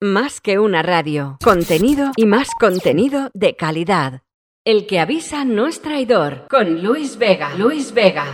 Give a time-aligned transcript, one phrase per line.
[0.00, 1.38] Más que una radio.
[1.42, 4.22] Contenido y más contenido de calidad.
[4.64, 6.46] El que avisa no es traidor.
[6.48, 7.56] Con Luis Vega.
[7.56, 8.26] Luis Vega.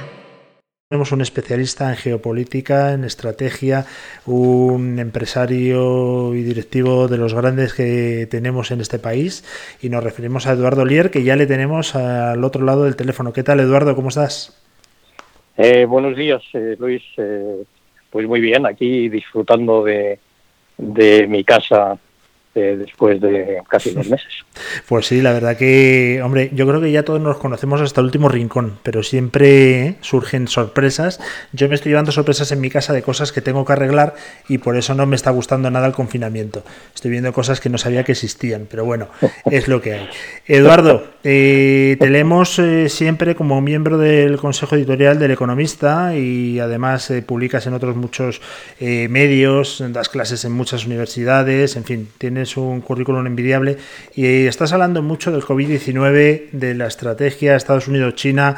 [0.90, 3.87] Tenemos un especialista en geopolítica, en estrategia,
[4.27, 9.43] un empresario y directivo de los grandes que tenemos en este país
[9.81, 13.33] y nos referimos a Eduardo Lier, que ya le tenemos al otro lado del teléfono.
[13.33, 13.96] ¿Qué tal, Eduardo?
[13.96, 14.62] ¿Cómo estás?
[15.57, 17.03] Eh, buenos días, eh, Luis.
[17.17, 17.65] Eh,
[18.11, 20.19] pues muy bien, aquí disfrutando de,
[20.77, 21.98] de mi casa
[22.57, 24.32] eh, después de casi dos meses.
[24.86, 28.07] Pues sí, la verdad que, hombre, yo creo que ya todos nos conocemos hasta el
[28.07, 31.18] último rincón, pero siempre surgen sorpresas.
[31.53, 34.14] Yo me estoy llevando sorpresas en mi casa de cosas que tengo que arreglar
[34.48, 36.62] y por eso no me está gustando nada el confinamiento.
[36.94, 39.08] Estoy viendo cosas que no sabía que existían, pero bueno,
[39.50, 40.08] es lo que hay.
[40.47, 47.12] Eduardo, eh, te leemos eh, siempre como miembro del Consejo Editorial del Economista y además
[47.27, 48.41] publicas en otros muchos
[48.78, 53.77] medios, das clases en muchas universidades, en fin, tienes es un currículum envidiable
[54.14, 58.56] y estás hablando mucho del COVID-19, de la estrategia Estados Unidos-China.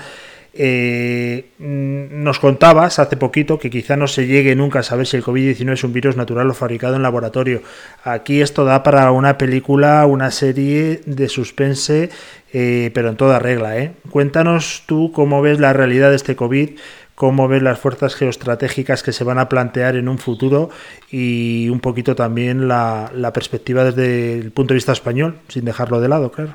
[0.58, 5.18] Eh, mm, nos contabas hace poquito que quizá no se llegue nunca a saber si
[5.18, 7.62] el COVID-19 es un virus natural o fabricado en laboratorio.
[8.04, 12.08] Aquí esto da para una película, una serie de suspense,
[12.54, 13.76] eh, pero en toda regla.
[13.76, 13.92] ¿eh?
[14.10, 16.70] Cuéntanos tú cómo ves la realidad de este COVID,
[17.16, 20.68] cómo ves las fuerzas geoestratégicas que se van a plantear en un futuro
[21.10, 26.08] y un poquito también la, perspectiva desde el punto de vista español, sin dejarlo de
[26.08, 26.52] lado, claro.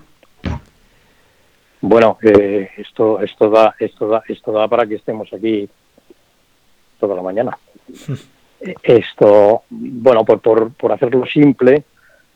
[1.82, 5.68] Bueno, eh, esto esto da esto da esto da para que estemos aquí
[7.00, 7.58] toda la mañana.
[8.84, 11.84] esto, bueno, por, por, por hacerlo simple,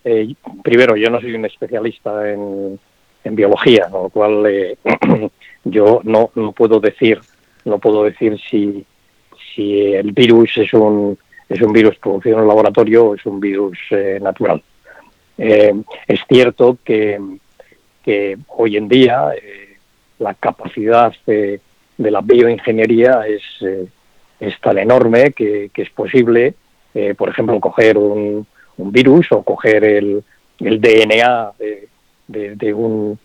[0.03, 2.79] eh, primero yo no soy un especialista en,
[3.23, 4.77] en biología, con lo cual eh,
[5.63, 7.21] yo no, no puedo decir
[7.65, 8.85] no puedo decir si,
[9.57, 13.77] el virus es un, es un virus producido en el laboratorio o es un virus
[13.91, 14.61] eh, natural.
[15.37, 15.73] Eh,
[16.07, 17.19] es cierto que,
[18.03, 19.77] que, hoy en día eh,
[20.19, 21.61] la capacidad de,
[21.97, 23.43] la bioingeniería es,
[24.41, 26.53] es tan enorme que, es posible,
[27.17, 28.45] por ejemplo, coger un,
[28.77, 30.23] un, virus o coger el,
[30.59, 31.51] el DNA
[32.27, 33.17] de, de un,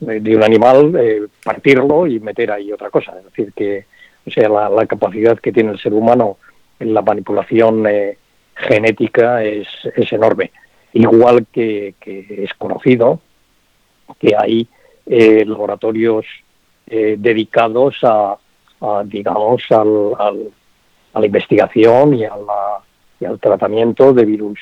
[0.00, 3.16] de un animal, eh, partirlo y meter ahí otra cosa.
[3.18, 3.86] Es decir, que
[4.26, 6.36] o sea, la, capacidad que tiene el ser humano
[6.78, 8.18] en la manipulación eh,
[8.54, 9.66] genética es,
[9.96, 10.52] es, enorme.
[10.92, 13.20] Igual que, es conocido
[14.20, 14.68] que hay
[15.06, 16.26] eh, laboratorios
[16.86, 18.38] dedicados a,
[19.04, 20.14] digamos, al,
[21.12, 22.80] a la investigación y, a la,
[23.20, 24.58] y al tratamiento de virus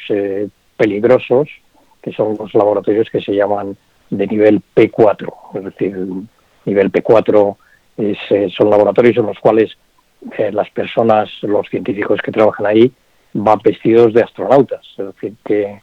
[0.76, 1.48] peligrosos,
[2.02, 3.76] que son los laboratorios que se llaman
[4.10, 5.96] de nivel P4, es decir,
[6.64, 7.56] nivel P4
[7.96, 9.76] es, eh, son laboratorios en los cuales
[10.38, 12.92] eh, las personas, los científicos que trabajan ahí,
[13.32, 15.80] van vestidos de astronautas, es decir, que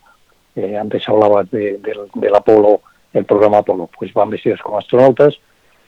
[0.55, 2.81] eh, antes hablaba de, del Apolo,
[3.13, 5.35] el programa Apolo, pues van vestidos como astronautas.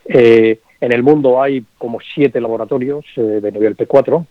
[0.06, 4.26] en el mundo hay como siete laboratorios de nivel P4,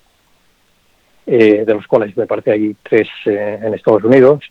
[1.27, 4.45] de los cuales me parece hay tres en Estados Unidos,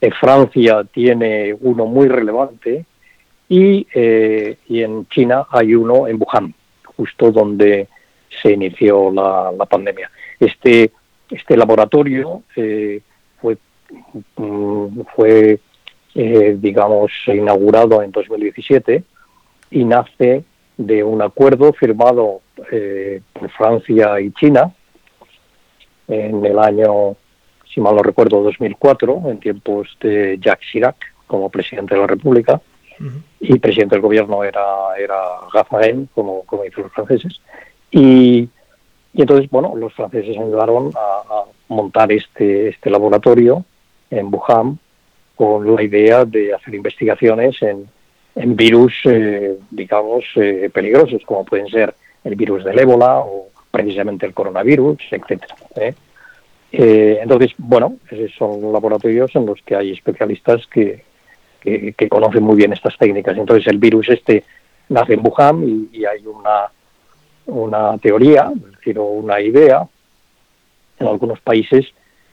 [0.00, 2.84] en Francia tiene uno muy relevante
[3.48, 6.54] y, eh, y, en China hay uno en Wuhan,
[6.84, 7.88] justo donde
[8.42, 10.10] se inició la, pandemia.
[10.38, 10.92] Este,
[11.30, 13.00] este laboratorio eh,
[13.40, 13.56] fue,
[14.36, 15.58] mm, fue
[16.14, 19.02] eh, digamos, inaugurado en 2017
[19.70, 20.44] y nace
[20.76, 24.72] de un acuerdo firmado por Francia y China
[26.08, 27.16] en el año
[27.72, 30.96] si mal no recuerdo, 2004, en tiempos de Jacques Chirac
[31.26, 32.60] como presidente de la República,
[33.40, 34.64] y presidente del gobierno era,
[34.98, 35.14] era
[35.52, 37.40] Raffarin, como, como dicen los franceses.
[37.90, 38.48] Y,
[39.14, 43.62] y entonces, bueno, los franceses ayudaron a, montar este, este laboratorio
[44.10, 44.78] en Wuhan
[45.36, 47.86] con la idea de hacer investigaciones en,
[48.34, 54.24] en virus, eh, digamos, eh, peligrosos, como pueden ser el virus del ébola o precisamente
[54.24, 55.54] el coronavirus, etcétera.
[55.76, 55.94] ¿eh?
[56.70, 57.96] Eh, entonces, bueno,
[58.36, 61.04] son laboratorios en los que hay especialistas que,
[62.08, 63.36] conocen muy bien estas técnicas.
[63.36, 64.44] Entonces, el virus este
[64.88, 66.70] nace en Wuhan y, hay una,
[67.46, 69.86] una teoría, es decir, una idea
[70.98, 71.86] en algunos países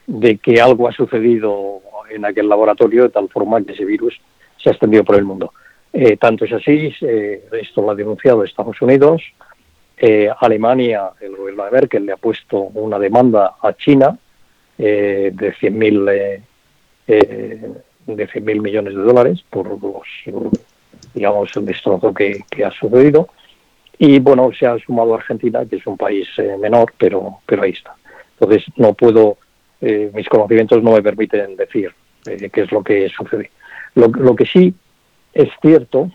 [0.07, 4.19] de que algo ha sucedido en aquel laboratorio de tal forma que ese virus
[4.57, 5.53] se ha extendido por el mundo.
[5.91, 9.23] Eh, tanto es así, eh, esto lo ha denunciado Estados Unidos,
[10.39, 14.19] Alemania, el gobierno de Merkel le ha puesto una demanda a China
[14.77, 16.43] eh, de 100.000 eh,
[17.07, 17.71] eh,
[18.07, 20.53] de 100.000 millones de dólares por los,
[21.13, 23.29] digamos, el destrozo que, ha sucedido.
[23.97, 27.71] Y bueno, se ha sumado Argentina, que es un país eh, menor, pero, pero ahí
[27.71, 27.95] está.
[28.39, 29.37] Entonces, no puedo,
[29.79, 31.93] mis conocimientos no me permiten decir
[32.27, 33.51] eh, qué es lo que sucede.
[33.93, 34.73] Lo, que sí
[35.33, 36.11] es cierto,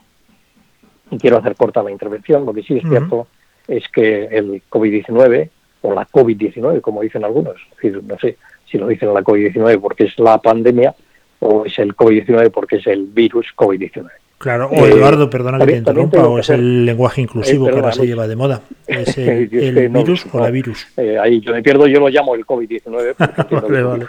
[1.10, 3.26] y quiero hacer corta la intervención, lo que sí es cierto
[3.66, 5.48] es que el COVID-19,
[5.82, 8.36] o la COVID-19, como dicen algunos, es decir, no sé
[8.66, 10.94] si lo dicen la COVID-19 porque es la pandemia
[11.40, 14.08] o es el COVID-19 porque es el virus COVID-19.
[14.40, 17.92] Claro, o eh, Eduardo, perdona que te interrumpa, o es el lenguaje inclusivo que ahora
[17.92, 18.62] se lleva de moda.
[18.86, 19.48] ¿Es el,
[19.90, 20.86] virus o la virus?
[20.96, 24.08] Eh, ahí yo me pierdo, yo lo llamo el COVID-19.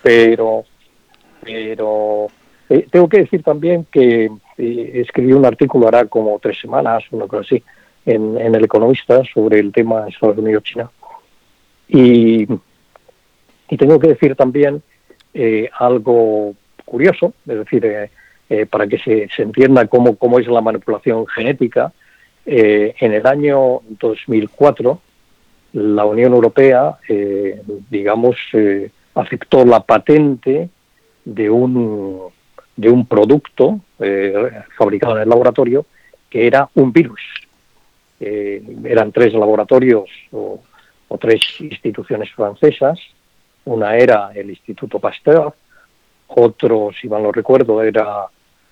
[0.00, 0.64] Pero,
[1.42, 2.28] pero
[2.68, 7.42] eh, tengo que decir también que escribí un artículo hará como tres semanas, una cosa
[7.42, 7.62] así,
[8.06, 10.88] en, El Economista sobre el tema Estados Unidos-China.
[11.88, 12.46] Y,
[13.70, 14.82] y tengo que decir también
[15.78, 16.54] algo
[16.84, 18.10] curioso, es decir,
[18.50, 21.92] eh, para que se, entienda cómo, cómo, es la manipulación genética,
[22.46, 25.00] eh, en el año 2004
[25.74, 28.36] la Unión Europea, eh, digamos,
[29.14, 30.70] aceptó la patente
[31.26, 32.30] de un,
[32.74, 33.80] de un producto
[34.78, 35.84] fabricado en el laboratorio
[36.30, 37.20] que era un virus.
[38.18, 40.58] eran tres laboratorios o,
[41.08, 42.98] o tres instituciones francesas.
[43.64, 45.52] Una era el Instituto Pasteur,
[46.28, 48.26] otro, si mal no recuerdo, era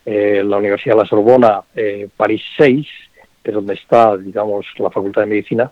[0.05, 2.87] eh, la Universidad de la Sorbona, eh, París 6,
[3.43, 5.71] que donde está, digamos, la Facultad de Medicina,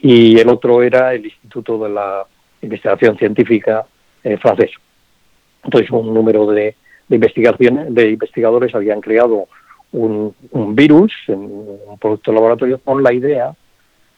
[0.00, 2.26] y el otro era el Instituto de la
[2.62, 3.84] Investigación Científica
[4.24, 4.70] eh, francés.
[5.64, 6.74] Entonces, un número de,
[7.08, 9.46] investigaciones, de investigadores habían creado
[9.92, 10.34] un,
[10.74, 13.54] virus, un producto de laboratorio, con la idea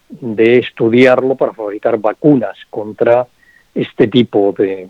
[0.08, 3.26] de estudiarlo para fabricar vacunas contra
[3.74, 4.88] este tipo de,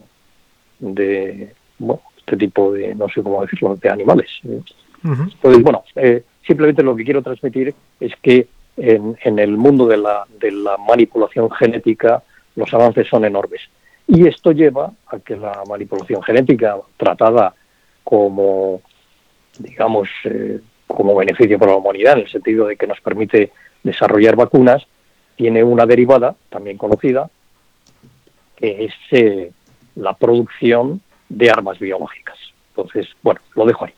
[0.78, 1.52] de
[2.18, 4.30] este tipo de, no sé cómo decirlo, de animales.
[5.02, 9.98] Entonces, bueno, eh, simplemente lo que quiero transmitir es que en, en, el mundo de
[9.98, 12.22] la, de la manipulación genética
[12.56, 13.60] los avances son enormes.
[14.06, 17.54] Y esto lleva a que la manipulación genética, tratada
[18.02, 18.82] como,
[19.58, 23.50] digamos, eh, como beneficio para la humanidad, en el sentido de que nos permite
[23.82, 24.86] desarrollar vacunas,
[25.36, 27.28] tiene una derivada, también conocida,
[28.56, 29.52] que es eh,
[29.96, 32.38] la producción de armas biológicas.
[32.70, 33.94] Entonces, bueno, lo dejo ahí.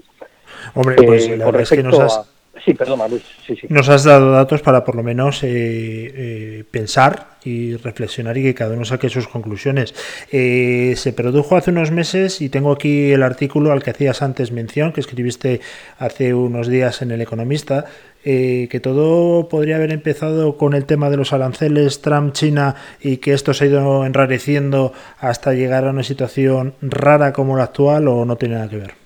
[0.75, 2.29] Hombre, pues eh, la verdad es que nos has,
[2.65, 3.05] sí, perdona,
[3.69, 8.55] nos has dado datos para por lo menos eh, eh, pensar y reflexionar y que
[8.55, 9.95] cada uno saque sus conclusiones.
[10.31, 14.93] se produjo hace unos meses y tengo aquí el artículo al que hacías antes mención,
[14.93, 15.61] que escribiste
[15.99, 17.85] hace unos días en El Economista,
[18.29, 23.33] eh, que todo podría haber empezado con el tema de los aranceles Trump-China y que
[23.33, 28.25] esto se ha ido enrareciendo hasta llegar a una situación rara como la actual o
[28.25, 29.06] no tiene nada que ver?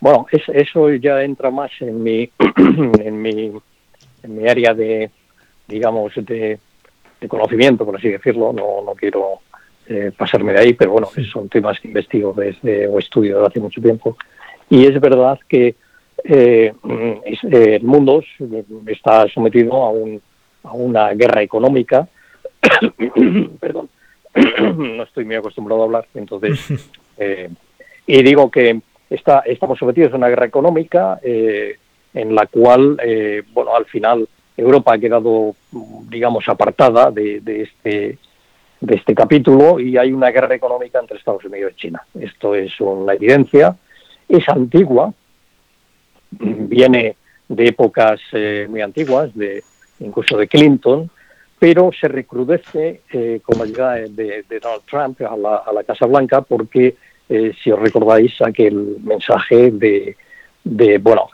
[0.00, 3.52] Bueno, eso ya entra más en mi, en mi,
[4.22, 5.10] en mi área de,
[5.68, 6.58] digamos, de,
[7.28, 8.52] conocimiento, por así decirlo.
[8.52, 9.40] No, no quiero
[9.86, 13.60] eh, pasarme de ahí, pero bueno, son temas que investigo desde o estudio desde hace
[13.60, 14.16] mucho tiempo.
[14.70, 15.74] Y es verdad que
[16.24, 18.22] eh, eh, el mundo
[18.86, 20.20] está sometido a, un,
[20.62, 22.08] a una guerra económica.
[23.60, 23.88] Perdón,
[24.78, 26.58] no estoy muy acostumbrado a hablar, entonces.
[27.22, 27.50] Eh,
[28.06, 31.76] y digo que está, estamos sometidos a una guerra económica eh,
[32.14, 32.96] en la cual,
[33.52, 35.54] bueno, al final Europa ha quedado,
[36.08, 38.18] digamos, apartada de, de, este
[38.80, 42.02] de este capítulo y hay una guerra económica entre Estados Unidos y China.
[42.18, 43.76] Esto es una evidencia,
[44.28, 45.12] es antigua,
[46.30, 47.16] viene
[47.48, 49.62] de épocas eh, muy antiguas, de
[49.98, 51.10] incluso de Clinton,
[51.58, 56.96] pero se recrudece eh, con la llegada de, Donald Trump a la, Casa Blanca porque,
[57.30, 60.16] eh, si os recordáis, aquel mensaje de,
[60.64, 61.28] de bueno,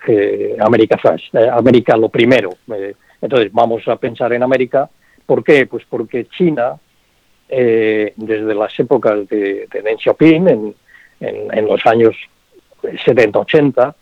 [0.60, 2.50] América First, América lo primero.
[3.20, 4.88] entonces, vamos a pensar en América.
[5.24, 5.66] ¿Por qué?
[5.66, 6.78] Pues porque China,
[7.48, 10.74] desde las épocas de, Deng Xiaoping, en,
[11.20, 12.14] en, los años
[12.82, 13.94] 70-80,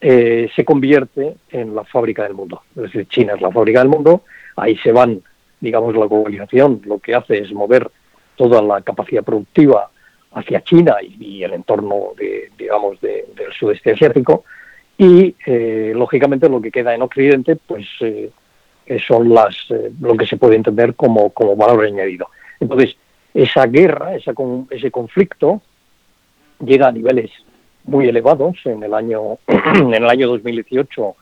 [0.00, 2.62] eh, se convierte en la fábrica del mundo.
[2.76, 4.22] Es decir, China es la fábrica del mundo,
[4.56, 5.22] ahí se van,
[5.60, 7.90] digamos, la globalización, lo que hace es mover
[8.36, 9.90] toda la capacidad productiva
[10.36, 13.24] hacia China y, el entorno, de, digamos, del
[13.58, 14.44] sudeste asiático,
[14.98, 18.30] y eh, lógicamente lo que queda en Occidente, pues eh,
[19.06, 19.56] son las
[20.00, 22.28] lo que se puede entender como, como valor añadido.
[22.60, 22.96] Entonces,
[23.34, 24.32] esa guerra, esa,
[24.70, 25.62] ese conflicto,
[26.60, 27.30] llega a niveles
[27.84, 28.58] muy elevados.
[28.64, 31.16] En el año, en el año 2018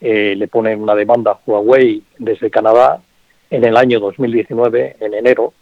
[0.00, 3.00] eh, le ponen una demanda a Huawei desde Canadá.
[3.50, 5.54] En el año 2019, en enero,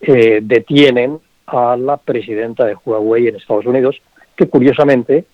[0.00, 1.18] eh, detienen
[1.52, 4.00] a la presidenta de Huawei en Estados Unidos,
[4.36, 5.24] que curiosamente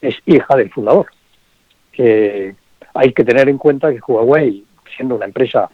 [0.00, 1.06] es hija del fundador.
[1.98, 4.64] hay que tener en cuenta que Huawei,
[4.96, 5.68] siendo una empresa,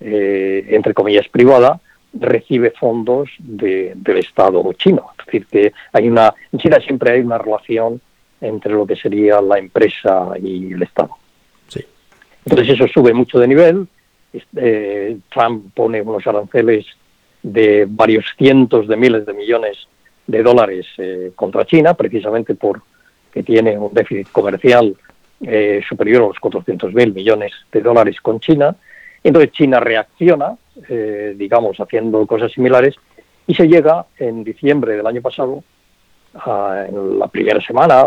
[0.00, 1.80] eh, entre comillas, privada,
[2.12, 5.10] recibe fondos del Estado chino.
[5.18, 8.00] Es decir, que hay una, en China siempre hay una relación
[8.40, 11.16] entre lo que sería la empresa y el Estado.
[12.46, 13.88] Entonces eso sube mucho de nivel.
[14.56, 16.86] Eh, Trump pone unos aranceles
[17.44, 19.86] de varios cientos de miles de millones
[20.26, 24.96] de dólares eh, contra China, precisamente porque tiene un déficit comercial
[25.42, 28.74] eh, superior a los 400 mil millones de dólares con China.
[29.22, 30.56] Entonces China reacciona,
[30.88, 32.94] eh, digamos, haciendo cosas similares
[33.46, 35.62] y se llega en diciembre del año pasado,
[36.88, 38.06] en la primera semana,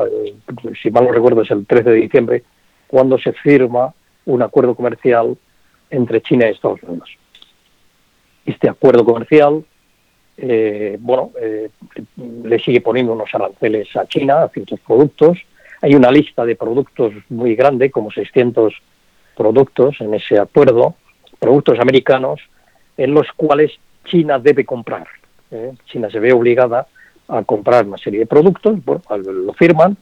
[0.82, 2.44] si mal no recuerdo es el 13 de diciembre,
[2.88, 3.94] cuando se firma
[4.25, 5.38] un acuerdo comercial
[5.89, 7.10] entre China y Estados Unidos.
[8.48, 9.63] Este acuerdo comercial
[10.38, 11.70] eh, bueno, eh,
[12.44, 15.39] le sigue poniendo unos aranceles a China, a ciertos productos.
[15.82, 18.74] Hay una lista de productos muy grande, como 600
[19.36, 20.96] productos en ese acuerdo,
[21.39, 22.39] productos americanos,
[22.98, 23.72] en los cuales
[24.06, 25.08] China debe comprar.
[25.51, 25.74] ¿eh?
[25.86, 26.88] China se ve obligada
[27.27, 29.98] a comprar una serie de productos, bueno, lo firman,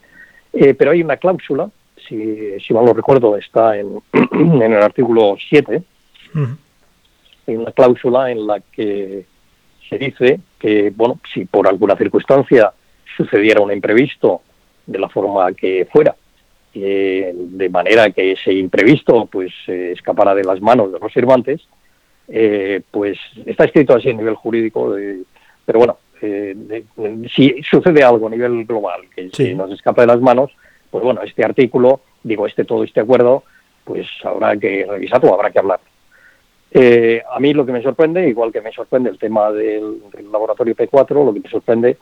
[0.52, 1.68] pero hay una cláusula,
[2.08, 4.00] si, si mal lo recuerdo, está en,
[4.32, 5.82] en el artículo 7,
[7.46, 9.24] hay una cláusula en la que
[9.88, 12.72] se dice que, bueno, si por alguna circunstancia
[13.16, 14.42] sucediera un imprevisto
[14.86, 16.14] de la forma que fuera,
[16.74, 21.66] eh, de manera que ese imprevisto pues eh, escapara de las manos de los firmantes,
[22.28, 24.94] eh, pues está escrito así a nivel jurídico,
[25.64, 25.98] pero bueno,
[27.34, 30.50] si sucede algo a nivel global que nos escapa de las manos,
[30.90, 33.44] pues bueno, este artículo, digo, este todo este acuerdo,
[33.84, 35.80] pues habrá que revisarlo, habrá que hablar.
[36.70, 40.74] Eh, a mí lo que me sorprende, igual que me sorprende el tema del, laboratorio
[40.74, 41.96] P4, lo que me sorprende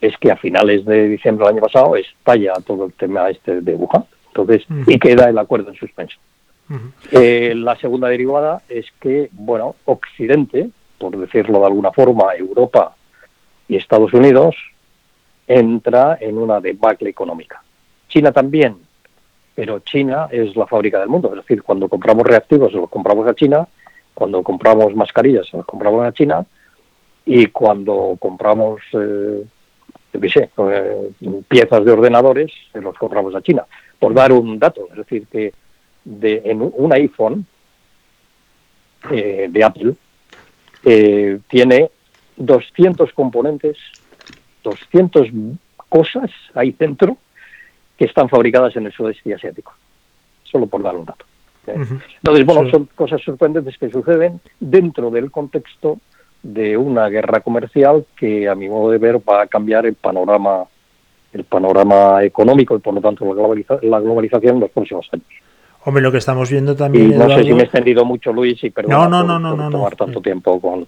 [0.00, 3.74] es que a finales de diciembre del año pasado estalla todo el tema este de
[3.74, 4.04] Wuhan.
[4.28, 6.16] Entonces, y queda el acuerdo en suspenso.
[7.10, 12.96] Eh, la segunda derivada es que, bueno, Occidente, por decirlo de alguna forma, Europa
[13.68, 14.56] y Estados Unidos,
[15.46, 17.62] entra en una debacle económica.
[18.08, 18.76] China también,
[19.54, 21.28] pero China es la fábrica del mundo.
[21.30, 23.68] Es decir, cuando compramos reactivos los compramos a China
[24.14, 26.44] cuando compramos mascarillas, las compramos a China
[27.24, 29.44] y cuando compramos, eh,
[30.12, 31.10] eh,
[31.48, 33.64] piezas de ordenadores, se los compramos a China.
[33.98, 35.52] Por dar un dato, es decir, que
[36.04, 37.46] de, en un iPhone
[39.10, 39.94] eh, de Apple
[41.48, 41.90] tiene
[42.36, 43.78] 200 componentes,
[44.64, 45.28] 200
[45.88, 47.16] cosas ahí dentro
[47.96, 49.74] que están fabricadas en el sudeste asiático.
[50.42, 51.24] Solo por dar un dato.
[51.66, 55.98] Entonces, bueno, son cosas sorprendentes que suceden dentro del contexto
[56.42, 60.64] de una guerra comercial que, a mi modo de ver, va a cambiar el panorama
[61.32, 63.24] el panorama económico y, por lo tanto,
[63.82, 65.26] la globalización en los próximos años.
[65.84, 67.18] Hombre, lo que estamos viendo también.
[67.18, 69.70] no sé si me he extendido mucho, Luis, y perdón no, no, no, no, no,
[69.70, 70.86] tomar tanto tiempo con.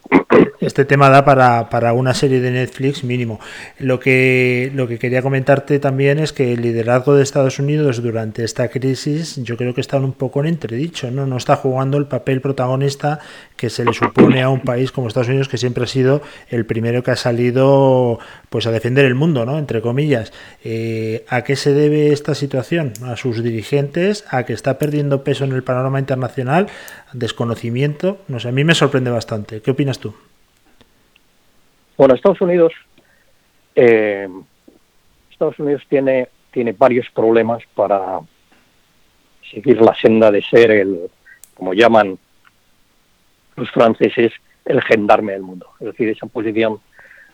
[0.60, 3.40] Este tema da para, para, una serie de Netflix mínimo.
[3.78, 8.44] Lo que, lo que quería comentarte también es que el liderazgo de Estados Unidos durante
[8.44, 11.26] esta crisis, yo creo que está un poco en entredicho, ¿no?
[11.26, 13.18] No está jugando el papel protagonista
[13.56, 16.66] que se le supone a un país como Estados Unidos, que siempre ha sido el
[16.66, 18.18] primero que ha salido
[18.50, 19.58] pues a defender el mundo, ¿no?
[19.58, 20.32] Entre comillas.
[20.64, 22.92] Eh, ¿A qué se debe esta situación?
[23.04, 26.66] A sus dirigentes, a que está perdiendo peso en el panorama internacional,
[27.12, 29.61] desconocimiento, no sé, a mí me sorprende bastante.
[29.61, 30.14] ¿Qué opinas tú?
[31.96, 32.73] Bueno, Estados Unidos,
[33.76, 34.28] eh,
[35.30, 38.18] Estados Unidos tiene, tiene varios problemas para
[39.49, 41.08] seguir la senda de ser el,
[41.54, 42.18] como llaman
[43.56, 44.32] los franceses,
[44.64, 45.68] el gendarme del mundo.
[45.80, 46.80] Es decir, esa posición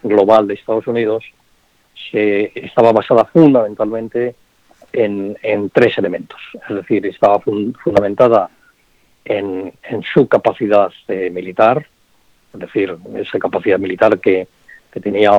[0.03, 1.25] global de Estados Unidos
[2.11, 4.35] se, estaba basada fundamentalmente
[4.93, 6.41] en, tres elementos.
[6.69, 8.51] Es decir, estaba fundamentada
[9.25, 9.73] en,
[10.13, 11.87] su capacidad eh, militar,
[12.53, 14.49] es decir, esa capacidad militar que,
[15.01, 15.31] tenía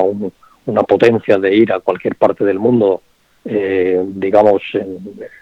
[0.66, 3.02] una potencia de ir a cualquier parte del mundo,
[3.44, 4.62] eh, digamos,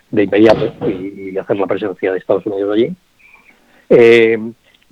[0.09, 2.91] de inmediato y, hacer la presencia de Estados Unidos allí.
[3.87, 4.39] Eh,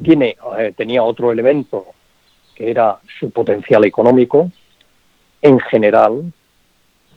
[0.01, 0.37] tiene,
[0.75, 1.87] tenía otro elemento
[2.55, 4.51] que era su potencial económico
[5.41, 6.33] en general,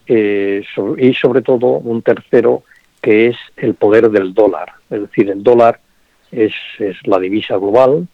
[0.07, 0.63] eh,
[0.99, 2.65] y sobre todo un tercero
[3.01, 4.73] que es el poder del dólar.
[4.91, 5.81] Es decir, el dólar
[6.31, 6.53] es,
[7.05, 8.07] la divisa global,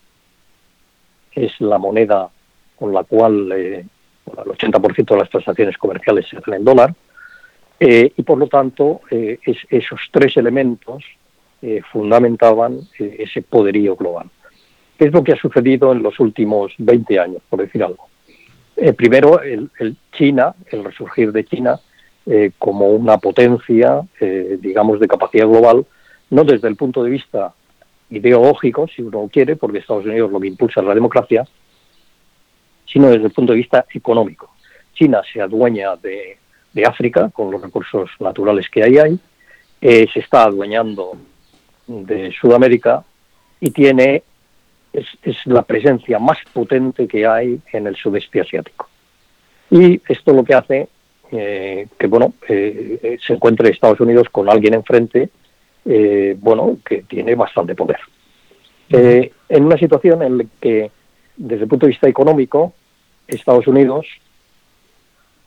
[1.33, 2.31] es la moneda
[2.77, 3.85] con la cual eh,
[4.27, 6.95] el 80% de las transacciones comerciales se hacen en dólar,
[7.81, 11.05] eh, y por lo tanto esos tres elementos
[11.91, 14.31] fundamentaban ese poderío global.
[14.99, 18.09] ¿Qué es lo que ha sucedido en los últimos 20 años, por decir algo?
[18.77, 19.71] Eh, primero, el,
[20.13, 21.81] China, el resurgir de China
[22.27, 25.87] eh, como una potencia, eh, digamos, de capacidad global,
[26.31, 27.55] no desde el punto de vista
[28.11, 31.47] ideológico, si uno quiere, porque Estados Unidos lo que impulsa es la democracia,
[32.87, 34.51] sino desde el punto de vista económico.
[34.95, 36.39] China se adueña de,
[36.87, 39.19] África con los recursos naturales que hay ahí,
[39.81, 41.17] eh, se está adueñando
[41.87, 43.03] de Sudamérica
[43.61, 44.23] y tiene
[45.23, 48.89] es, la presencia más potente que hay en el sudeste asiático.
[49.71, 50.89] Y esto lo que hace
[51.33, 55.31] eh, que bueno eh, se encuentre Estados Unidos con alguien enfrente
[56.39, 58.01] bueno que tiene bastante poder.
[58.89, 60.91] en una situación en la que
[61.37, 62.73] desde el punto de vista económico
[63.29, 64.07] Estados Unidos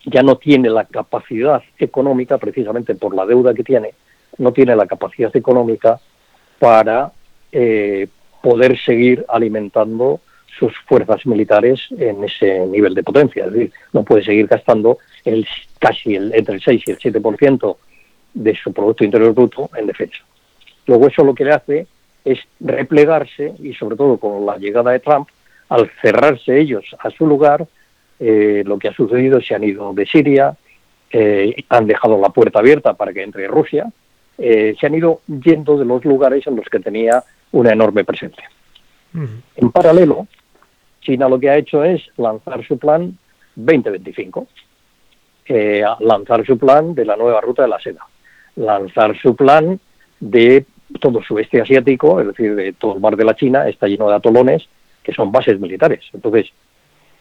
[0.05, 3.93] ya no tiene la capacidad económica, precisamente por la deuda que tiene,
[4.37, 5.99] no tiene la capacidad económica
[6.57, 7.11] para
[7.51, 8.07] eh,
[8.41, 10.21] poder seguir alimentando
[10.57, 13.45] sus fuerzas militares en ese nivel de potencia.
[13.45, 15.47] Es decir, no puede seguir gastando el,
[15.79, 17.77] casi el, entre el 6 y el 7%
[18.33, 20.19] de su Producto Interior Bruto en defensa.
[20.85, 21.87] Luego eso lo que le hace
[22.25, 25.29] es replegarse y sobre todo con la llegada de Trump,
[25.69, 27.67] al cerrarse ellos a su lugar,
[28.19, 30.57] eh, lo que ha sucedido es se han ido de Siria,
[31.11, 33.91] eh, han dejado la puerta abierta para que entre Rusia,
[34.39, 38.49] eh, se han ido yendo de los lugares en los que tenía una enorme presencia.
[39.55, 40.27] En paralelo,
[41.01, 43.17] China lo que ha hecho es lanzar su plan
[43.55, 44.47] 2025,
[45.99, 48.05] lanzar su plan de la nueva ruta de la seda,
[48.55, 49.79] lanzar su plan
[50.19, 50.65] de
[50.99, 54.15] todo sudeste asiático, es decir, de todo el mar de la China, está lleno de
[54.15, 54.67] atolones
[55.03, 56.01] que son bases militares.
[56.13, 56.51] Entonces,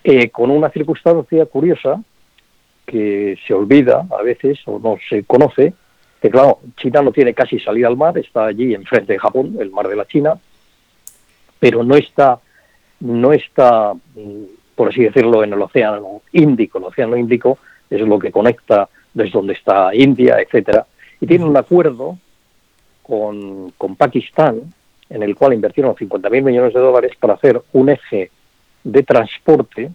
[0.04, 2.02] eh, con una circunstancia curiosa
[2.86, 5.74] que se olvida a veces o no se conoce,
[6.20, 9.70] que claro, China no tiene casi salida al mar, está allí enfrente de Japón, el
[9.70, 10.38] mar de la China,
[11.60, 12.38] pero no está,
[13.00, 14.44] no está, mm,
[14.74, 16.78] por así decirlo, en el océano Índico.
[16.78, 17.58] El océano Índico
[17.90, 20.86] es lo que conecta desde donde está India, etcétera,
[21.20, 22.18] y tiene un acuerdo
[23.02, 24.74] con, con Pakistán
[25.10, 28.30] en el cual invirtieron 50.000 millones de dólares para hacer un eje
[28.84, 29.90] de transporte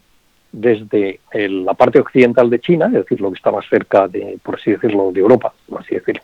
[0.53, 4.55] desde la parte occidental de China, es decir, lo que está más cerca de, por
[4.55, 6.21] así decirlo, de Europa, por así decirlo,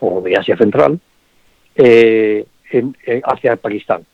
[0.00, 0.98] o de Asia Central,
[1.74, 4.06] eh, eh, hacia Pakistán,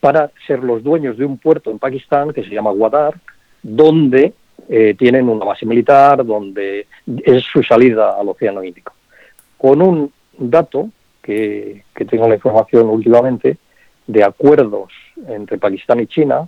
[0.00, 3.14] para ser los dueños de un puerto en Pakistán que se llama Guadar,
[3.62, 4.34] donde
[4.68, 6.86] eh, tienen una base militar, donde
[7.24, 8.92] es su salida al Océano Índico.
[9.56, 10.90] Con un dato
[11.22, 13.56] que tengo la información últimamente
[14.06, 14.92] de acuerdos
[15.26, 16.46] entre Pakistán y China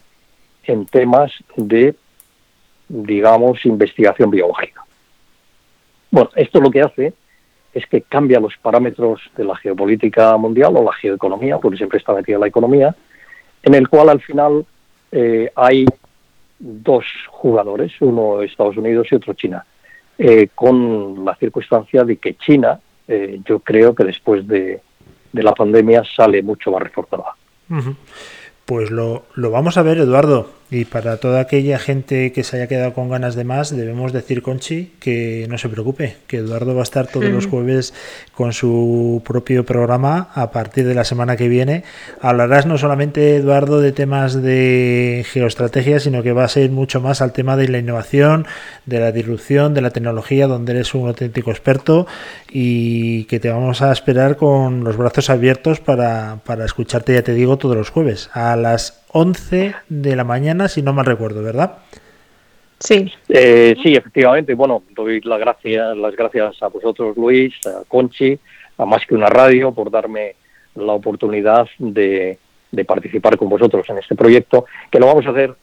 [0.64, 1.94] en temas de,
[2.88, 4.84] digamos, investigación biológica.
[6.10, 7.12] Bueno, esto lo que hace
[7.74, 12.14] es que cambia los parámetros de la geopolítica mundial o la geoeconomía, porque siempre está
[12.14, 12.94] metida la economía,
[13.62, 14.64] en el cual al final
[15.12, 15.84] eh, hay
[16.58, 19.64] dos jugadores, uno Estados Unidos y otro China,
[20.16, 24.80] eh, con la circunstancia de que China eh, yo creo que después de,
[25.32, 27.36] la pandemia sale mucho más reforzada.
[28.64, 30.55] Pues lo, lo, vamos a ver, Eduardo.
[30.68, 34.42] Y para toda aquella gente que se haya quedado con ganas de más, debemos decir,
[34.42, 37.94] Conchi, que no se preocupe, que Eduardo va a estar todos los jueves
[38.34, 41.84] con su propio programa a partir de la semana que viene.
[42.20, 47.22] Hablarás no solamente, Eduardo, de temas de geoestrategia, sino que va a ser mucho más
[47.22, 48.46] al tema de la innovación,
[48.86, 52.08] de la disrupción, de la tecnología, donde eres un auténtico experto
[52.50, 57.34] y que te vamos a esperar con los brazos abiertos para, para escucharte, ya te
[57.34, 61.78] digo, todos los jueves a las 11 de la mañana, si no mal recuerdo, ¿verdad?
[62.78, 63.10] Sí.
[63.30, 64.52] Eh, sí, efectivamente.
[64.52, 68.38] Bueno, doy las gracias, las gracias a vosotros, Luis, a Conchi,
[68.76, 70.34] a Más que una radio, por darme
[70.74, 72.38] la oportunidad de,
[72.86, 75.54] participar con vosotros en este proyecto, que lo vamos a hacer,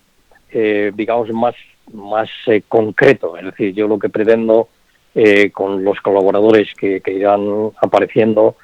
[0.52, 1.54] eh, digamos, más,
[1.94, 3.38] más eh, concreto.
[3.38, 4.70] Es decir, yo lo que pretendo
[5.54, 8.56] con los colaboradores que, que irán apareciendo,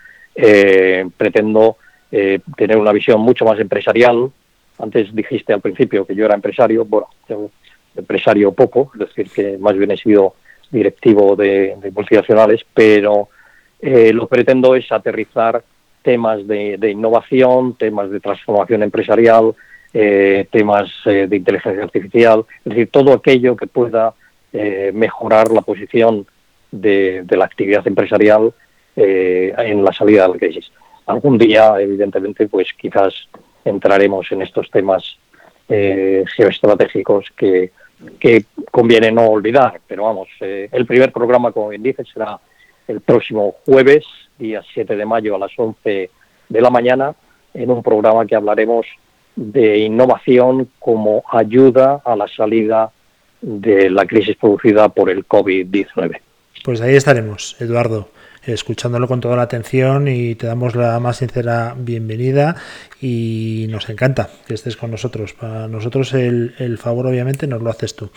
[1.15, 1.77] pretendo
[2.09, 4.31] tener una visión mucho más empresarial,
[4.79, 7.51] antes dijiste al principio que yo era empresario, bueno, yo
[7.95, 10.35] empresario poco, es decir, que más bien he sido
[10.71, 13.29] directivo de, multinacionales, pero
[13.81, 15.63] eh, lo que pretendo es aterrizar
[16.01, 19.53] temas de, innovación, temas de transformación empresarial,
[19.93, 24.13] eh, temas eh, de inteligencia artificial, es decir, todo aquello que pueda
[24.93, 26.25] mejorar la posición
[26.71, 28.51] de, de la actividad empresarial
[28.95, 30.71] en la salida de la crisis.
[31.05, 33.13] Algún día, evidentemente, pues quizás
[33.65, 35.17] entraremos en estos temas
[35.67, 37.71] eh, geoestratégicos que,
[38.71, 39.81] conviene no olvidar.
[39.87, 42.39] Pero vamos, eh, el primer programa, como bien dice, será
[42.87, 44.05] el próximo jueves,
[44.37, 46.09] día 7 de mayo a las 11
[46.49, 47.13] de la mañana,
[47.53, 48.85] en un programa que hablaremos
[49.35, 52.91] de innovación como ayuda a la salida
[53.41, 56.19] de la crisis producida por el COVID-19.
[56.63, 58.09] Pues ahí estaremos, Eduardo.
[58.43, 62.55] Escuchándolo con toda la atención y te damos la más sincera bienvenida
[63.01, 65.33] y nos encanta que estés con nosotros.
[65.33, 68.09] Para nosotros el, el favor obviamente nos lo haces tú.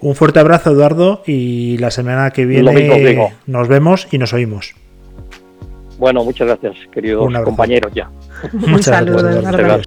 [0.00, 4.74] Un fuerte abrazo Eduardo y la semana que viene nos vemos y nos oímos.
[5.98, 8.10] Bueno, muchas gracias, queridos compañeros ya.
[8.52, 9.82] Un saludo, Eduardo.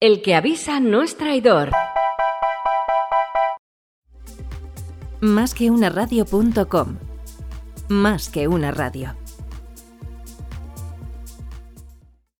[0.00, 1.70] El que avisa no es traidor.
[5.24, 5.54] Más
[6.66, 6.98] que.
[7.88, 9.23] Más que una radio.